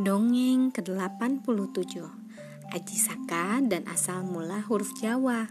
[0.00, 2.00] Dongeng ke-87
[2.72, 5.44] Aji Saka dan asal mula huruf Jawa.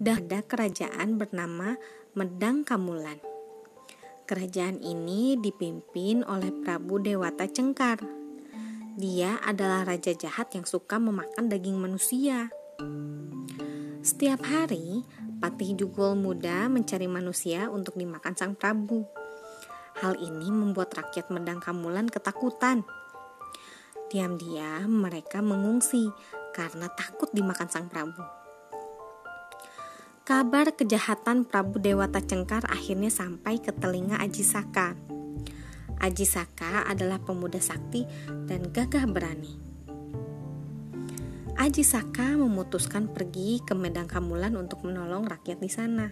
[0.00, 1.76] Dah ada kerajaan bernama
[2.16, 3.20] Medang Kamulan.
[4.24, 8.00] Kerajaan ini dipimpin oleh Prabu Dewata Cengkar.
[8.96, 12.48] Dia adalah raja jahat yang suka memakan daging manusia.
[14.00, 15.04] Setiap hari,
[15.36, 19.23] Patih Jugol muda mencari manusia untuk dimakan sang Prabu
[19.94, 22.82] Hal ini membuat rakyat Medang Kamulan ketakutan.
[24.10, 26.10] Diam-diam mereka mengungsi
[26.50, 28.18] karena takut dimakan sang Prabu.
[30.26, 34.98] Kabar kejahatan Prabu Dewata Cengkar akhirnya sampai ke telinga Aji Saka.
[36.02, 38.02] Aji Saka adalah pemuda sakti
[38.50, 39.54] dan gagah berani.
[41.54, 46.10] Aji Saka memutuskan pergi ke Medang Kamulan untuk menolong rakyat di sana.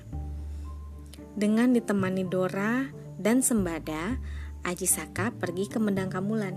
[1.35, 4.17] Dengan ditemani Dora, dan Sembada,
[4.63, 6.55] Aji Saka pergi ke Mendang Kamulan.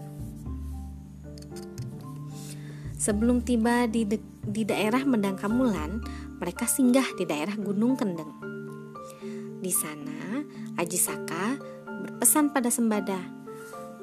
[2.95, 6.02] Sebelum tiba di, de, di daerah Mendang Kamulan,
[6.42, 8.31] mereka singgah di daerah Gunung Kendeng.
[9.61, 10.45] Di sana,
[10.78, 13.17] Aji Saka berpesan pada Sembada,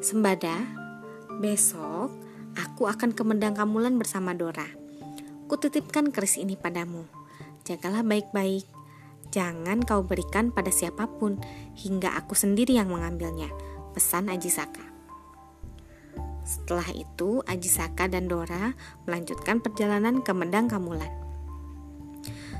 [0.02, 0.54] "Sembada,
[1.38, 2.10] besok
[2.58, 4.66] aku akan ke Mendang Kamulan bersama Dora.
[5.48, 7.04] Kutitipkan keris ini padamu.
[7.62, 8.81] Jagalah baik-baik
[9.30, 11.38] Jangan kau berikan pada siapa pun
[11.78, 13.48] hingga aku sendiri yang mengambilnya,
[13.94, 14.82] pesan Aji Saka.
[16.42, 18.74] Setelah itu, Aji Saka dan Dora
[19.06, 21.10] melanjutkan perjalanan ke Mendang Kamulan.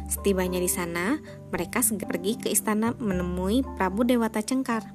[0.07, 1.19] Setibanya di sana,
[1.51, 4.93] mereka segera pergi ke istana menemui Prabu Dewata Cengkar.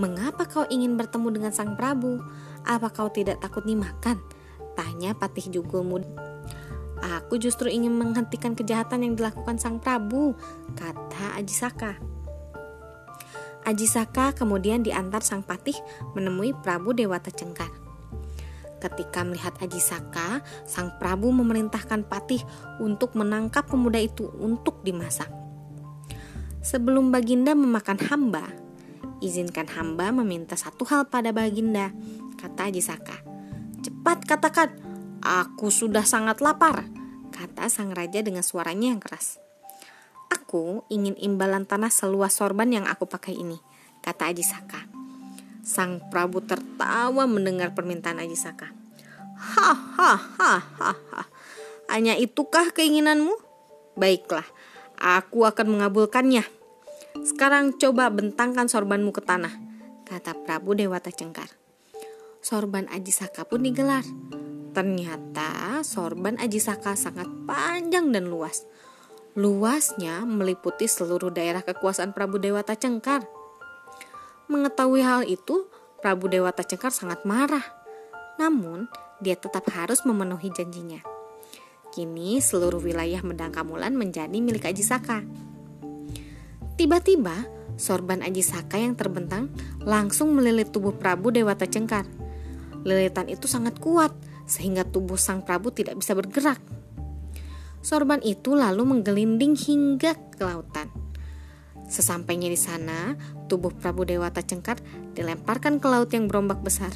[0.00, 2.20] Mengapa kau ingin bertemu dengan sang Prabu?
[2.64, 4.18] Apa kau tidak takut dimakan?
[4.72, 6.31] Tanya Patih Jugul muda.
[7.02, 10.38] Aku justru ingin menghentikan kejahatan yang dilakukan sang Prabu,
[10.78, 11.98] kata Aji Saka.
[13.66, 15.74] Aji Saka kemudian diantar sang patih
[16.14, 17.70] menemui Prabu Dewata Cengkar.
[18.78, 22.42] Ketika melihat Aji Saka, sang Prabu memerintahkan patih
[22.78, 25.30] untuk menangkap pemuda itu untuk dimasak.
[26.62, 28.46] Sebelum Baginda memakan hamba,
[29.18, 31.90] izinkan hamba meminta satu hal pada Baginda,
[32.38, 33.22] kata Aji Saka.
[33.82, 34.91] Cepat katakan,
[35.22, 36.90] Aku sudah sangat lapar,
[37.30, 39.38] kata sang raja dengan suaranya yang keras.
[40.34, 43.62] Aku ingin imbalan tanah seluas sorban yang aku pakai ini,
[44.02, 44.82] kata Aji Saka.
[45.62, 48.74] Sang Prabu tertawa mendengar permintaan Aji Saka.
[49.38, 50.58] Hahaha,
[51.86, 53.38] hanya itukah keinginanmu?
[53.94, 54.46] Baiklah,
[54.98, 56.42] aku akan mengabulkannya.
[57.22, 59.54] Sekarang coba bentangkan sorbanmu ke tanah,
[60.02, 61.54] kata Prabu Dewata Cengkar.
[62.42, 64.02] Sorban Aji Saka pun digelar.
[64.72, 68.64] Ternyata sorban Aji Saka sangat panjang dan luas.
[69.36, 73.24] Luasnya meliputi seluruh daerah kekuasaan Prabu Dewata Cengkar.
[74.48, 75.68] Mengetahui hal itu,
[76.00, 77.64] Prabu Dewata Cengkar sangat marah.
[78.40, 78.88] Namun,
[79.20, 81.04] dia tetap harus memenuhi janjinya.
[81.92, 85.20] Kini seluruh wilayah Medang Kamulan menjadi milik Aji Saka.
[86.80, 87.44] Tiba-tiba,
[87.76, 89.52] sorban Aji Saka yang terbentang
[89.84, 92.08] langsung melilit tubuh Prabu Dewata Cengkar.
[92.88, 94.12] Lilitan itu sangat kuat
[94.46, 96.58] sehingga tubuh sang Prabu tidak bisa bergerak.
[97.82, 100.86] Sorban itu lalu menggelinding hingga ke lautan.
[101.90, 103.18] Sesampainya di sana,
[103.50, 104.80] tubuh Prabu Dewata Cengkar
[105.12, 106.94] dilemparkan ke laut yang berombak besar.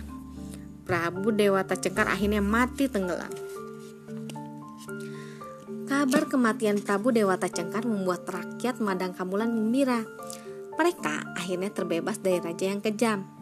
[0.86, 3.28] Prabu Dewata Cengkar akhirnya mati tenggelam.
[5.84, 10.06] Kabar kematian Prabu Dewata Cengkar membuat rakyat Madang Kamulan gembira.
[10.78, 13.35] Mereka akhirnya terbebas dari raja yang kejam.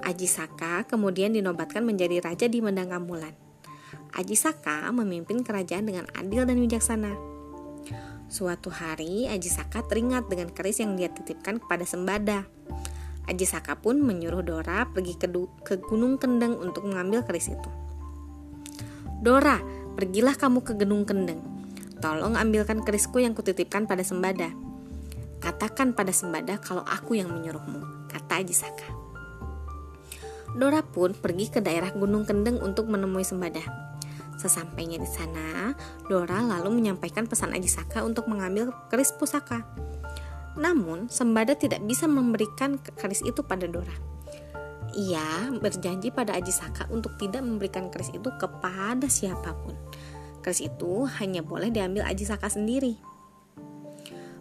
[0.00, 3.36] Aji Saka kemudian dinobatkan menjadi raja di Mendang Kamulan.
[4.16, 7.14] Aji Saka memimpin kerajaan dengan adil dan bijaksana.
[8.30, 12.46] Suatu hari, Aji Saka teringat dengan keris yang dia titipkan kepada Sembada.
[13.26, 15.26] Aji Saka pun menyuruh Dora pergi ke,
[15.66, 17.70] ke Gunung Kendeng untuk mengambil keris itu.
[19.20, 19.58] Dora,
[19.98, 21.42] pergilah kamu ke Gunung Kendeng.
[22.00, 24.48] Tolong ambilkan kerisku yang kutitipkan pada Sembada.
[25.42, 28.99] Katakan pada Sembada kalau aku yang menyuruhmu, kata Aji Saka.
[30.58, 33.62] Dora pun pergi ke daerah Gunung Kendeng untuk menemui Sembada.
[34.40, 35.76] Sesampainya di sana,
[36.08, 39.62] Dora lalu menyampaikan pesan Aji Saka untuk mengambil keris pusaka.
[40.56, 43.92] Namun, Sembada tidak bisa memberikan keris itu pada Dora.
[44.96, 49.76] Ia berjanji pada Aji Saka untuk tidak memberikan keris itu kepada siapa pun.
[50.40, 53.09] Keris itu hanya boleh diambil Aji Saka sendiri.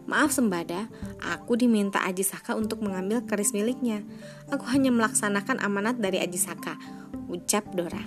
[0.10, 0.90] Maaf Sembada,
[1.22, 4.02] aku diminta Aji Saka untuk mengambil keris miliknya.
[4.50, 6.82] Aku hanya melaksanakan amanat dari Aji Saka,
[7.30, 8.02] ucap Dora.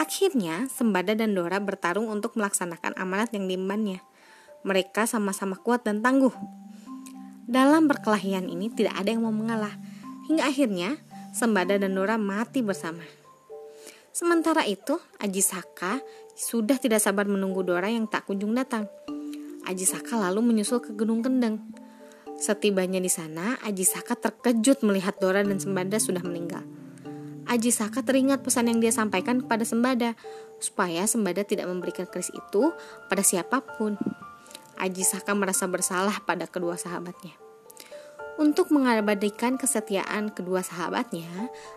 [0.00, 4.00] Akhirnya, Sembada dan Dora bertarung untuk melaksanakan amanat yang diembannya.
[4.64, 6.32] Mereka sama-sama kuat dan tangguh.
[7.44, 9.76] Dalam perkelahian ini tidak ada yang mau mengalah.
[10.32, 10.96] Hingga akhirnya,
[11.36, 13.04] Sembada dan Dora mati bersama.
[14.16, 16.00] Sementara itu, Aji Saka
[16.32, 18.88] sudah tidak sabar menunggu Dora yang tak kunjung datang.
[19.68, 21.60] Aji Saka lalu menyusul ke Gunung Kendeng.
[22.40, 26.64] Setibanya di sana, Aji Saka terkejut melihat Dora dan Sembada sudah meninggal.
[27.44, 30.16] Aji Saka teringat pesan yang dia sampaikan kepada Sembada,
[30.56, 32.72] supaya Sembada tidak memberikan keris itu
[33.12, 34.00] pada siapa pun.
[34.80, 37.36] Aji Saka merasa bersalah pada kedua sahabatnya.
[38.40, 41.28] Untuk mengabadikan kesetiaan kedua sahabatnya,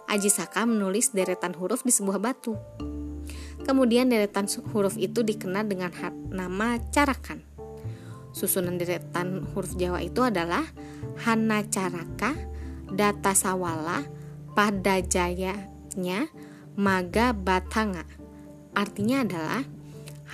[0.07, 2.55] Aji Saka menulis deretan huruf di sebuah batu.
[3.67, 5.91] Kemudian deretan huruf itu dikenal dengan
[6.31, 7.52] nama Carakan.
[8.33, 10.65] Susunan deretan huruf Jawa itu adalah
[11.21, 12.33] Hana Caraka,
[12.89, 14.01] Data Sawala,
[14.57, 16.27] Pada Jayanya,
[16.73, 18.03] Maga Batanga.
[18.73, 19.61] Artinya adalah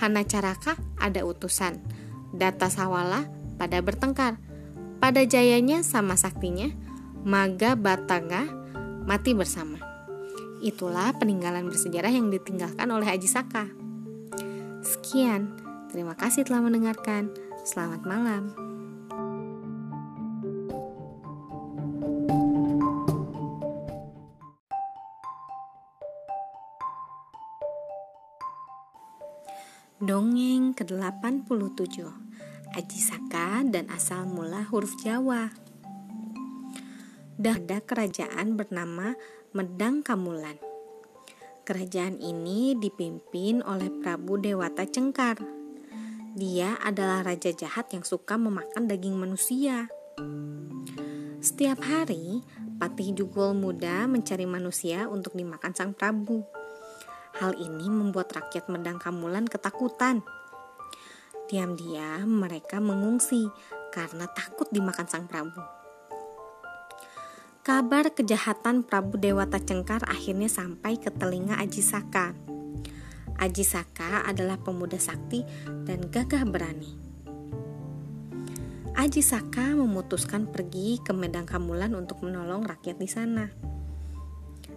[0.00, 1.76] Hana Caraka ada utusan,
[2.32, 3.28] Data Sawala
[3.60, 4.40] pada bertengkar,
[4.96, 6.72] pada jayanya sama saktinya,
[7.20, 8.48] Maga Batanga
[9.04, 9.76] mati bersama.
[10.64, 13.68] Itulah peninggalan bersejarah yang ditinggalkan oleh Aji Saka.
[14.80, 15.56] Sekian,
[15.92, 17.32] terima kasih telah mendengarkan.
[17.70, 18.50] Selamat malam.
[30.02, 32.10] Dongeng ke-87
[32.74, 35.54] Aji Saka dan asal mula huruf Jawa.
[37.38, 39.14] Ada kerajaan bernama
[39.54, 40.58] Medang Kamulan.
[41.62, 45.59] Kerajaan ini dipimpin oleh Prabu Dewata Cengkar.
[46.34, 49.90] Dia adalah raja jahat yang suka memakan daging manusia.
[51.40, 52.44] Setiap hari,
[52.76, 56.44] Patih Jugol muda mencari manusia untuk dimakan sang Prabu.
[57.40, 60.20] Hal ini membuat rakyat Medang Kamulan ketakutan
[61.50, 63.50] Diam-diam mereka mengungsi
[63.90, 65.58] karena takut dimakan sang Prabu.
[67.66, 72.49] Kabar kejahatan Prabu Dewata Cengkar akhirnya sampai ke telinga Aji Saka.
[73.40, 75.40] Aji Saka adalah pemuda sakti
[75.88, 76.92] dan gagah berani.
[78.92, 83.48] Aji Saka memutuskan pergi ke Medang Kamulan untuk menolong rakyat di sana.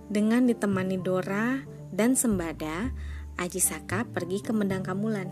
[0.08, 1.60] Dengan ditemani Dora
[1.92, 2.88] dan Sembada,
[3.36, 5.28] Aji Saka pergi ke Medang Kamulan.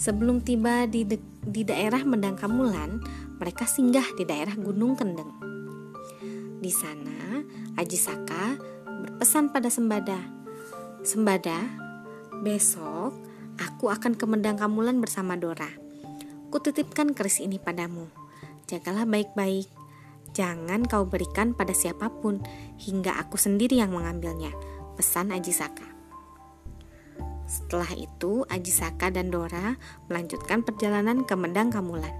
[0.00, 3.04] Sebelum tiba di, de di daerah Mendang Kamulan,
[3.36, 5.30] mereka singgah di daerah Gunung Kendeng.
[6.56, 7.44] Di sana,
[7.76, 8.56] Aji Saka
[9.02, 10.18] berpesan pada Sembada,
[11.02, 11.58] "Sembada,
[12.46, 13.12] besok
[13.58, 15.68] aku akan ke Mendang Kamulan bersama Dora.
[16.54, 18.06] Kutitipkan keris ini padamu.
[18.70, 19.66] Jagalah baik-baik.
[20.32, 22.40] Jangan kau berikan pada siapa pun
[22.78, 24.54] hingga aku sendiri yang mengambilnya."
[24.92, 25.88] Pesan Aji Saka.
[27.48, 29.76] Setelah itu, Aji Saka dan Dora
[30.06, 32.12] melanjutkan perjalanan ke Mendang Kamulan.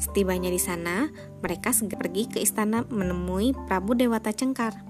[0.00, 1.12] Setibanya di sana,
[1.44, 4.89] mereka segera pergi ke istana menemui Prabu Dewata Cengkar.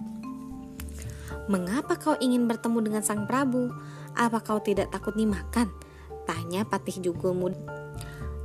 [1.49, 3.73] Mengapa kau ingin bertemu dengan sang Prabu?
[4.19, 5.71] Apa kau tidak takut dimakan?
[6.29, 7.57] Tanya Patih Jugul muda.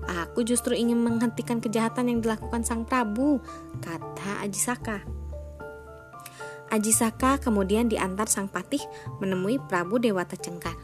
[0.06, 3.42] Aku justru ingin menghentikan kejahatan yang dilakukan sang Prabu,
[3.82, 5.02] kata Aji Saka.
[6.70, 8.82] Aji Saka kemudian diantar sang patih
[9.18, 10.78] menemui Prabu Dewata Cengkar.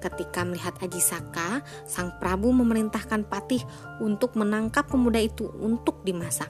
[0.00, 3.60] Ketika melihat Aji Saka, sang Prabu memerintahkan patih
[4.00, 6.48] untuk menangkap pemuda itu untuk dimasak.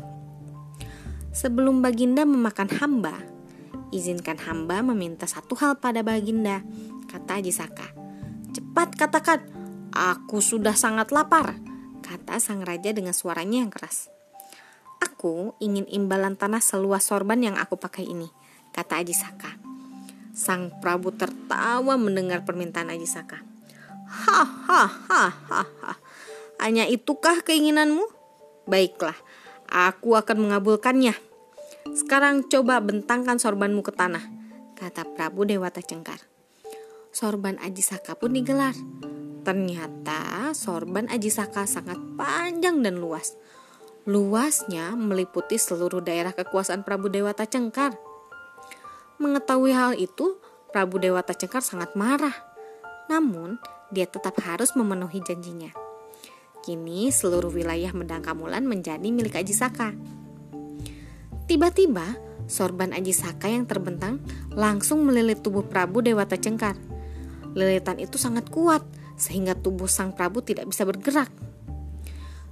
[1.31, 3.15] Sebelum Baginda memakan hamba,
[3.91, 6.63] izinkan hamba meminta satu hal pada Baginda,
[7.11, 7.91] kata Aji Saka.
[8.51, 9.41] Cepat katakan,
[9.95, 11.59] aku sudah sangat lapar,
[12.03, 14.11] kata sang raja dengan suaranya yang keras.
[15.01, 18.31] Aku ingin imbalan tanah seluas sorban yang aku pakai ini,
[18.75, 19.55] kata Aji Saka.
[20.31, 23.43] Sang Prabu tertawa mendengar permintaan Aji Saka.
[24.11, 25.31] Hahaha,
[26.59, 28.03] hanya itukah keinginanmu?
[28.67, 29.15] Baiklah,
[29.71, 31.30] aku akan mengabulkannya.
[31.95, 34.23] Sekarang coba bentangkan sorbanmu ke tanah,
[34.79, 36.23] kata Prabu Dewata Cengkar.
[37.11, 38.75] Sorban Aji Saka pun digelar.
[39.43, 43.35] Ternyata sorban Aji Saka sangat panjang dan luas
[44.09, 47.93] Luasnya meliputi seluruh daerah kekuasaan Prabu Dewata Cengkar.
[49.21, 50.41] Mengetahui hal itu,
[50.73, 52.33] Prabu Dewata Cengkar sangat marah.
[53.13, 53.61] Namun,
[53.93, 55.69] dia tetap harus memenuhi janjinya.
[56.65, 59.93] Kini seluruh wilayah Medang Kamulan menjadi milik Aji Saka.
[61.51, 62.15] Tiba-tiba,
[62.47, 64.23] sorban Aji Saka yang terbentang
[64.55, 66.79] langsung melilit tubuh Prabu Dewata Cengkar.
[67.59, 68.87] Lilitan itu sangat kuat
[69.19, 71.27] sehingga tubuh sang Prabu tidak bisa bergerak.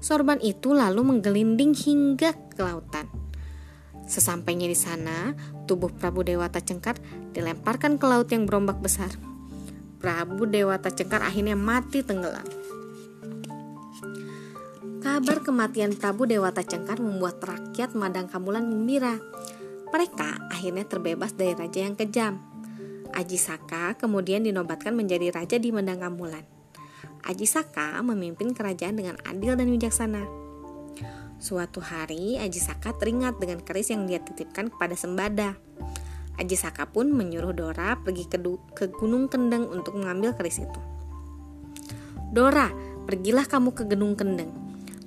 [0.02, 3.06] Sorban itu lalu menggelinding hingga ke lautan.
[4.10, 5.30] Sesampainya di sana,
[5.70, 6.98] tubuh Prabu Dewata Cengkar
[7.30, 9.14] dilemparkan ke laut yang berombak besar.
[10.02, 12.57] Prabu Dewata Cengkar akhirnya mati tenggelam.
[14.98, 19.14] Kabar kematian Prabu Dewata Cengkar membuat rakyat Madang Kamulan gembira.
[19.94, 22.42] Mereka akhirnya terbebas dari raja yang kejam.
[23.14, 26.42] Aji Saka kemudian dinobatkan menjadi raja di Madang Kamulan.
[27.22, 30.26] Aji Saka memimpin kerajaan dengan adil dan bijaksana.
[31.38, 35.54] Suatu hari, Aji Saka teringat dengan keris yang dia titipkan kepada Sembada.
[36.42, 38.42] Aji Saka pun menyuruh Dora pergi ke,
[38.74, 40.80] ke Gunung Kendeng untuk mengambil keris itu.
[42.34, 42.66] Dora,
[43.06, 44.57] pergilah kamu ke Gunung Kendeng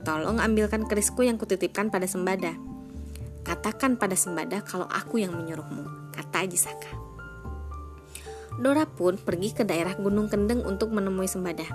[0.01, 2.57] Tolong ambilkan kerisku yang kutitipkan pada Sembada.
[3.45, 6.89] Katakan pada Sembada kalau aku yang menyuruhmu, kata Aji Saka.
[8.57, 11.69] Dora pun pergi ke daerah Gunung Kendeng untuk menemui Sembada.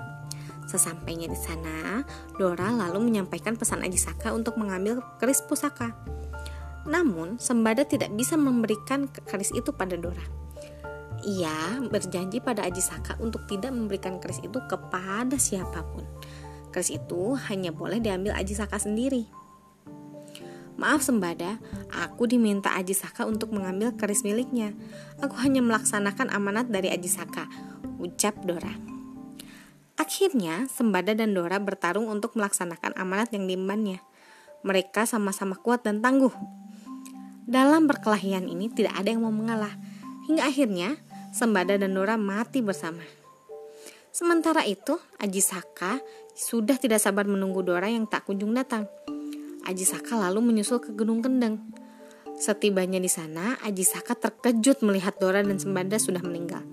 [0.67, 2.03] Sesampainya di sana,
[2.35, 5.95] Dora lalu menyampaikan pesan Aji Saka untuk mengambil keris pusaka.
[6.83, 10.23] Namun, Sembada tidak bisa memberikan keris itu pada Dora.
[11.23, 16.03] Ia berjanji pada Aji Saka untuk tidak memberikan keris itu kepada siapa pun
[16.69, 19.27] keris itu hanya boleh diambil Aji Saka sendiri.
[20.77, 21.57] Maaf Sembada,
[21.89, 24.77] aku diminta Aji Saka untuk mengambil keris miliknya.
[25.17, 27.49] Aku hanya melaksanakan amanat dari Aji Saka,
[27.97, 28.77] ucap Dora.
[29.97, 34.05] Akhirnya, Sembada dan Dora bertarung untuk melaksanakan amanat yang diembannya.
[34.61, 36.33] Mereka sama-sama kuat dan tangguh.
[37.49, 39.73] Dalam perkelahian ini tidak ada yang mau mengalah.
[40.29, 41.01] Hingga akhirnya,
[41.33, 43.16] Sembada dan Dora mati bersama.
[44.17, 46.01] Sementara itu, Aji Saka
[46.33, 48.89] sudah tidak sabar menunggu Dora yang tak kunjung datang.
[49.61, 51.61] Aji Saka lalu menyusul ke Gunung Kendeng.
[52.33, 56.65] Setibanya di sana, Aji Saka terkejut melihat Dora dan Sembada sudah meninggal.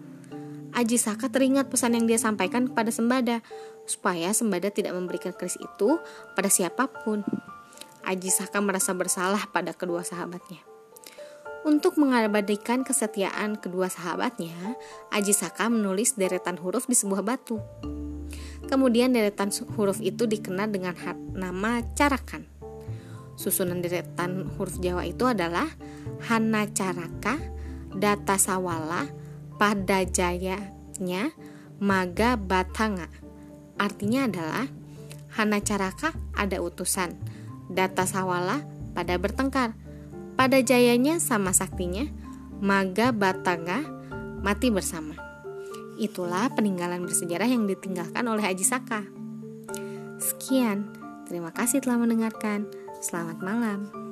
[0.72, 3.44] Aji Saka teringat pesan yang dia sampaikan kepada Sembada,
[3.84, 6.00] supaya Sembada tidak memberikan keris itu
[6.32, 7.28] pada siapa pun.
[8.08, 10.73] Aji Saka merasa bersalah pada kedua sahabatnya.
[11.64, 14.76] Untuk mengabadikan kesetiaan kedua sahabatnya,
[15.08, 17.56] Aji Saka menulis deretan huruf di sebuah batu.
[18.68, 20.92] Kemudian deretan huruf itu dikenal dengan
[21.32, 22.44] nama carakan.
[23.40, 25.64] Susunan deretan huruf Jawa itu adalah
[26.28, 27.40] Hana Caraka,
[27.96, 29.08] Data Sawala,
[29.56, 31.32] Pada Jayanya,
[31.80, 33.08] Maga Batanga.
[33.80, 34.68] Artinya adalah
[35.32, 37.16] Hana Caraka ada utusan,
[37.72, 38.60] Data Sawala
[38.92, 39.74] pada bertengkar,
[40.34, 42.06] pada jayanya sama saktinya,
[42.60, 43.82] Maga Batanga
[44.44, 45.16] mati bersama.
[45.96, 49.06] Itulah peninggalan bersejarah yang ditinggalkan oleh Aji Saka.
[50.18, 50.90] Sekian,
[51.30, 52.66] terima kasih telah mendengarkan.
[53.00, 54.03] Selamat malam.